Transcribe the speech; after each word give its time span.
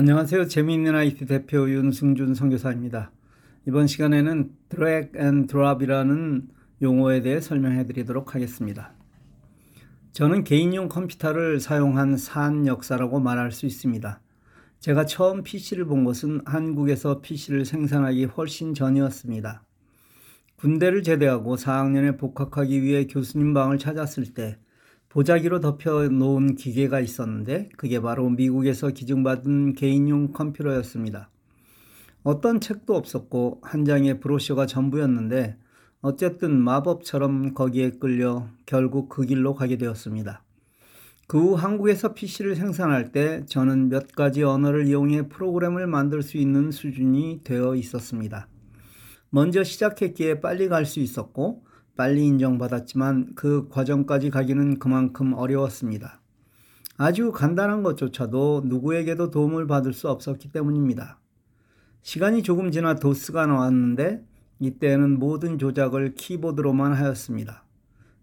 안녕하세요. 0.00 0.46
재미있는 0.46 0.94
IT 0.94 1.26
대표 1.26 1.68
윤승준 1.68 2.36
선교사입니다. 2.36 3.10
이번 3.66 3.88
시간에는 3.88 4.52
drag 4.68 5.16
and 5.16 5.48
drop이라는 5.48 6.48
용어에 6.82 7.20
대해 7.20 7.40
설명해 7.40 7.84
드리도록 7.86 8.32
하겠습니다. 8.32 8.92
저는 10.12 10.44
개인용 10.44 10.88
컴퓨터를 10.88 11.58
사용한 11.58 12.16
산 12.16 12.68
역사라고 12.68 13.18
말할 13.18 13.50
수 13.50 13.66
있습니다. 13.66 14.20
제가 14.78 15.04
처음 15.04 15.42
PC를 15.42 15.86
본 15.86 16.04
것은 16.04 16.42
한국에서 16.44 17.20
PC를 17.20 17.64
생산하기 17.64 18.26
훨씬 18.26 18.74
전이었습니다. 18.74 19.64
군대를 20.58 21.02
제대하고 21.02 21.56
4학년에 21.56 22.16
복학하기 22.16 22.84
위해 22.84 23.08
교수님 23.08 23.52
방을 23.52 23.78
찾았을 23.78 24.32
때 24.32 24.58
보자기로 25.18 25.58
덮여 25.58 26.08
놓은 26.08 26.54
기계가 26.54 27.00
있었는데 27.00 27.70
그게 27.76 28.00
바로 28.00 28.30
미국에서 28.30 28.90
기증받은 28.90 29.74
개인용 29.74 30.32
컴퓨터였습니다. 30.32 31.28
어떤 32.22 32.60
책도 32.60 32.94
없었고 32.94 33.58
한 33.64 33.84
장의 33.84 34.20
브로셔가 34.20 34.66
전부였는데 34.66 35.56
어쨌든 36.02 36.56
마법처럼 36.62 37.54
거기에 37.54 37.90
끌려 37.98 38.46
결국 38.64 39.08
그 39.08 39.26
길로 39.26 39.56
가게 39.56 39.76
되었습니다. 39.76 40.44
그 41.26 41.38
후 41.38 41.54
한국에서 41.56 42.14
PC를 42.14 42.54
생산할 42.54 43.10
때 43.10 43.44
저는 43.46 43.88
몇 43.88 44.12
가지 44.12 44.44
언어를 44.44 44.86
이용해 44.86 45.28
프로그램을 45.30 45.88
만들 45.88 46.22
수 46.22 46.36
있는 46.36 46.70
수준이 46.70 47.40
되어 47.42 47.74
있었습니다. 47.74 48.46
먼저 49.30 49.64
시작했기에 49.64 50.40
빨리 50.40 50.68
갈 50.68 50.86
수 50.86 51.00
있었고 51.00 51.64
빨리 51.98 52.24
인정받았지만 52.26 53.32
그 53.34 53.68
과정까지 53.70 54.30
가기는 54.30 54.78
그만큼 54.78 55.32
어려웠습니다. 55.32 56.20
아주 56.96 57.32
간단한 57.32 57.82
것조차도 57.82 58.62
누구에게도 58.66 59.30
도움을 59.30 59.66
받을 59.66 59.92
수 59.92 60.08
없었기 60.08 60.52
때문입니다. 60.52 61.18
시간이 62.02 62.44
조금 62.44 62.70
지나 62.70 62.94
도스가 62.94 63.46
나왔는데 63.46 64.24
이때는 64.60 65.18
모든 65.18 65.58
조작을 65.58 66.14
키보드로만 66.14 66.92
하였습니다. 66.92 67.64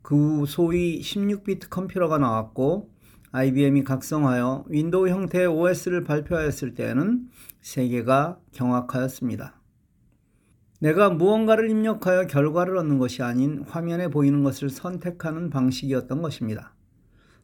그 0.00 0.16
후 0.16 0.46
소위 0.46 1.00
16비트 1.02 1.68
컴퓨터가 1.68 2.16
나왔고 2.16 2.90
IBM이 3.32 3.84
각성하여 3.84 4.64
윈도우 4.68 5.08
형태의 5.08 5.46
OS를 5.46 6.04
발표하였을 6.04 6.72
때에는 6.72 7.28
세계가 7.60 8.38
경악하였습니다. 8.52 9.57
내가 10.80 11.10
무언가를 11.10 11.70
입력하여 11.70 12.26
결과를 12.26 12.76
얻는 12.76 12.98
것이 12.98 13.22
아닌 13.22 13.64
화면에 13.66 14.08
보이는 14.08 14.42
것을 14.42 14.70
선택하는 14.70 15.50
방식이었던 15.50 16.22
것입니다. 16.22 16.74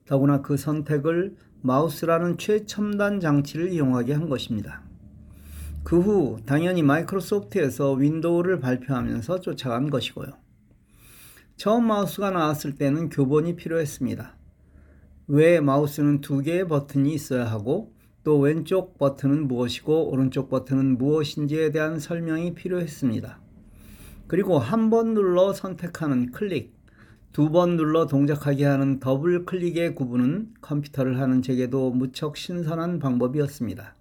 더구나 0.07 0.43
그 0.43 0.57
선택을 0.57 1.37
마우스라는 1.63 2.39
최첨단 2.39 3.21
장치를 3.21 3.73
이용하게 3.73 4.13
한 4.13 4.29
것입니다. 4.29 4.83
그 5.83 6.01
후 6.01 6.39
당연히 6.47 6.83
마이크로소프트에서 6.83 7.93
윈도우를 7.93 8.61
발표하면서 8.61 9.41
쫓아간 9.41 9.91
것이고요. 9.91 10.29
처음 11.57 11.87
마우스가 11.87 12.31
나왔을 12.31 12.75
때는 12.75 13.11
교본이 13.11 13.57
필요했습니다. 13.57 14.37
왜 15.29 15.61
마우스는 15.61 16.21
두 16.21 16.41
개의 16.41 16.67
버튼이 16.69 17.15
있어야 17.15 17.47
하고 17.47 17.94
또 18.25 18.39
왼쪽 18.39 18.97
버튼은 18.99 19.49
무엇이고 19.49 20.11
오른쪽 20.11 20.49
버튼은 20.49 20.97
무엇인지에 20.97 21.71
대한 21.73 21.99
설명이 21.99 22.55
필요했습니다. 22.55 23.39
그리고 24.27 24.59
한 24.59 24.89
번 24.89 25.13
눌러 25.13 25.53
선택하는 25.53 26.33
클릭, 26.33 26.73
두 27.33 27.51
번 27.51 27.77
눌러 27.77 28.07
동작하게 28.07 28.65
하는 28.65 28.99
더블 28.99 29.45
클릭의 29.45 29.95
구분은 29.95 30.55
컴퓨터를 30.63 31.21
하는 31.21 31.43
제게도 31.43 31.91
무척 31.91 32.39
신선한 32.39 32.99
방법이었습니다. 32.99 33.95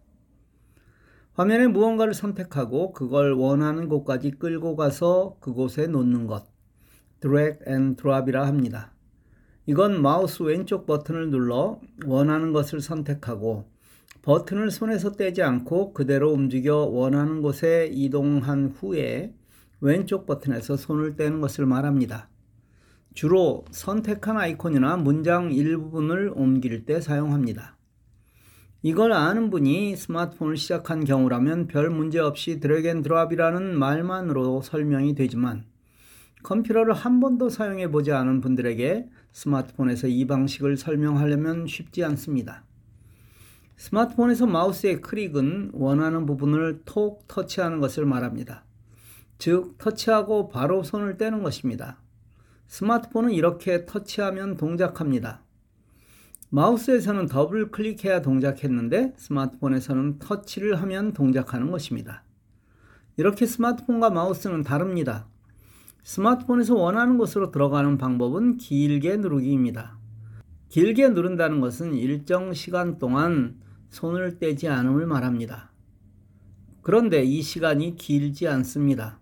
화면에 1.34 1.68
무언가를 1.68 2.14
선택하고 2.14 2.94
그걸 2.94 3.34
원하는 3.34 3.90
곳까지 3.90 4.32
끌고 4.32 4.78
가서 4.78 5.36
그곳에 5.42 5.88
놓는 5.88 6.28
것, 6.28 6.46
drag 7.20 7.60
and 7.67 7.95
drop이라 7.98 8.48
합니다. 8.48 8.94
이건 9.66 10.02
마우스 10.02 10.44
왼쪽 10.44 10.86
버튼을 10.86 11.30
눌러 11.30 11.82
원하는 12.06 12.54
것을 12.54 12.80
선택하고 12.80 13.73
버튼을 14.23 14.72
손에서 14.72 15.11
떼지 15.11 15.44
않고 15.44 15.94
그대로 15.94 16.32
움직여 16.32 16.78
원하는 16.78 17.42
곳에 17.42 17.89
이동한 17.92 18.67
후에 18.67 19.34
왼쪽 19.82 20.26
버튼에서 20.26 20.78
손을 20.78 21.17
떼는 21.17 21.42
것을 21.42 21.66
말합니다. 21.66 22.30
주로 23.14 23.66
선택한 23.72 24.38
아이콘이나 24.38 24.95
문장 24.95 25.52
일부분을 25.52 26.32
옮길 26.36 26.86
때 26.86 27.02
사용합니다. 27.02 27.76
이걸 28.82 29.12
아는 29.12 29.50
분이 29.50 29.98
스마트폰을 29.98 30.56
시작한 30.56 31.04
경우라면 31.04 31.67
별 31.67 31.89
문제 31.89 32.20
없이 32.20 32.62
drag 32.61 32.88
and 32.88 33.02
drop이라는 33.02 33.77
말만으로 33.78 34.62
설명이 34.62 35.16
되지만 35.16 35.66
컴퓨터를 36.44 36.94
한 36.94 37.20
번도 37.20 37.50
사용해 37.50 37.92
보지 37.92 38.14
않은 38.14 38.39
분들에게 38.39 39.10
스마트폰에서 39.33 40.08
이 40.08 40.26
방식을 40.28 40.78
설명하려면 40.78 41.67
쉽지 41.67 42.06
않습니다. 42.06 42.64
스마트폰에서 43.78 44.45
마우스의 44.45 45.02
클릭은 45.02 45.72
원하는 45.73 46.26
부분을 46.26 46.82
톡 46.86 47.28
터치하는 47.28 47.80
것을 47.80 48.06
말합니다. 48.06 48.64
즉, 49.38 49.78
터치하고 49.78 50.50
바로 50.50 50.84
손을 50.84 51.17
떼는 51.17 51.44
것입니다. 51.44 51.98
스마트폰은 52.67 53.32
이렇게 53.32 53.86
터치하면 53.86 54.58
동작합니다. 54.58 55.42
마우스에서는 56.50 57.26
더블 57.26 57.72
클릭해야 57.72 58.22
동작했는데 58.22 59.14
스마트폰에서는 59.17 60.20
터치를 60.20 60.82
하면 60.82 61.14
동작하는 61.14 61.72
것입니다. 61.72 62.23
이렇게 63.17 63.45
스마트폰과 63.45 64.12
마우스는 64.12 64.62
다릅니다. 64.62 65.28
스마트폰에서 66.04 66.76
원하는 66.76 67.17
곳으로 67.17 67.52
들어가는 67.52 67.98
방법은 67.98 68.58
길게 68.58 69.17
누르기입니다. 69.17 69.98
길게 70.70 71.10
누른다는 71.10 71.60
것은 71.60 71.94
일정 71.94 72.54
시간 72.54 72.98
동안 72.98 73.63
손을 73.93 74.39
떼지 74.39 74.67
않음을 74.67 75.05
말합니다. 75.05 75.71
그런데 76.81 77.23
이 77.23 77.43
시간이 77.43 77.95
길지 77.95 78.48
않습니다. 78.48 79.20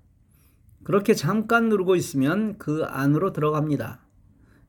그렇게 0.84 1.14
잠깐 1.14 1.68
누르고 1.68 1.98
있으면 1.98 2.58
그 2.58 2.86
안으로 2.86 3.34
들어갑니다. 3.34 4.00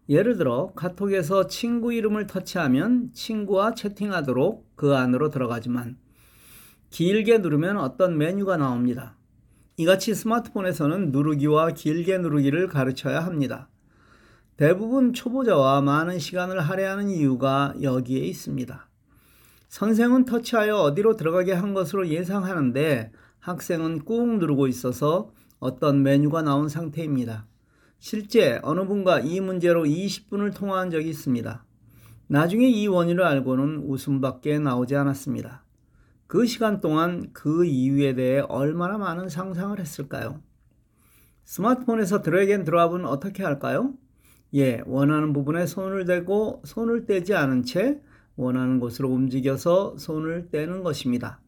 예를 0.09 0.37
들어 0.37 0.73
카톡에서 0.75 1.47
친구 1.47 1.93
이름을 1.93 2.27
터치하면 2.27 3.13
친구와 3.15 3.75
채팅하도록 3.75 4.73
그 4.75 4.97
안으로 4.97 5.31
들어가지만 5.31 5.97
길게 6.91 7.39
누르면 7.39 7.79
어떤 7.79 8.19
메뉴가 8.19 8.57
나옵니다. 8.57 9.17
이같이 9.77 10.17
스마트폰에서는 10.17 11.13
누르기와 11.13 11.71
길게 11.71 12.19
누르기를 12.19 12.67
가르쳐야 12.67 13.25
합니다. 13.25 13.69
대부분 14.57 15.13
초보자와 15.13 15.81
많은 15.81 16.19
시간을 16.19 16.61
할애하는 16.61 17.09
이유가 17.09 17.73
여기에 17.81 18.25
있습니다. 18.27 18.92
선생은 19.73 20.27
터치하여 20.27 20.77
어디로 20.77 21.17
들어가게 21.17 21.55
한 21.55 21.73
것으로 21.73 22.07
예상하는데 22.09 23.11
학생은 23.39 24.05
꾹 24.05 24.37
누르고 24.37 24.67
있어서 24.67 25.33
어떤 25.61 26.03
메뉴가 26.03 26.43
나온 26.43 26.69
상태입니다. 26.69 27.47
실제 27.99 28.61
어느 28.65 28.85
분과 28.85 29.21
이 29.21 29.41
문제로 29.41 29.85
20분을 29.85 30.55
통화한 30.55 30.91
적이 30.91 31.09
있습니다. 31.09 31.65
나중에 32.27 32.69
이 32.69 32.87
원인을 32.87 33.25
알고는 33.25 33.85
웃음밖에 33.87 34.59
나오지 34.59 34.95
않았습니다. 34.95 35.65
그 36.27 36.45
시간 36.45 36.83
동안 36.83 37.31
그 37.33 37.65
이유에 37.65 38.15
대해 38.15 38.41
얼마나 38.41 38.99
많은 38.99 39.31
상상을 39.31 39.81
했을까요? 39.81 40.43
스마트폰에서 41.45 42.21
drag 42.21 42.53
and 42.53 42.65
drop은 42.65 43.07
어떻게 43.07 43.43
할까요? 43.43 43.95
예, 44.55 44.83
원하는 44.85 45.33
부분에 45.33 45.65
손을 45.65 46.05
대고 46.05 46.61
손을 46.67 47.07
떼지 47.07 47.35
않은 47.35 47.63
채 47.63 48.03
원하는 48.37 48.81
곳으로 48.81 49.09
움직여서 49.11 49.97
손을 49.99 50.49
떼는 50.51 50.83
것입니다. 50.83 51.41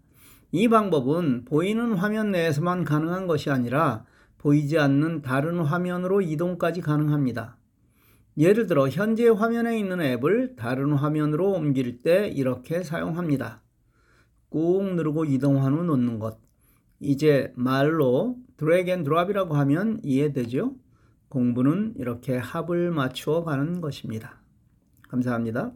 이 0.52 0.68
방법은 0.68 1.44
보이는 1.46 1.94
화면 1.94 2.30
내에서만 2.30 2.84
가능한 2.84 3.26
것이 3.26 3.50
아니라 3.50 4.04
보이지 4.38 4.78
않는 4.78 5.22
다른 5.22 5.58
화면으로 5.58 6.20
이동까지 6.20 6.80
가능합니다. 6.80 7.56
예를 8.36 8.66
들어 8.66 8.88
현재 8.88 9.28
화면에 9.28 9.78
있는 9.78 10.00
앱을 10.00 10.56
다른 10.56 10.92
화면으로 10.92 11.52
옮길 11.52 12.02
때 12.02 12.28
이렇게 12.28 12.82
사용합니다. 12.82 13.62
꾹 14.48 14.94
누르고 14.94 15.24
이동한 15.24 15.72
후 15.74 15.84
놓는 15.84 16.18
것. 16.18 16.38
이제 17.00 17.52
말로 17.56 18.36
drag 18.56 18.90
and 18.90 19.02
drop이라고 19.04 19.54
하면 19.54 20.00
이해되죠? 20.02 20.74
공부는 21.28 21.94
이렇게 21.96 22.36
합을 22.36 22.90
맞추어 22.92 23.44
가는 23.44 23.80
것입니다. 23.80 24.40
감사합니다. 25.08 25.72